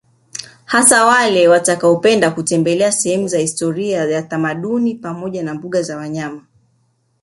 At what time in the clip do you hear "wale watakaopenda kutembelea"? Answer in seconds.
1.05-2.91